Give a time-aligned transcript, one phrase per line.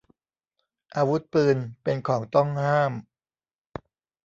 [0.95, 2.93] อาวุธปืน เป็นของต้องห้าม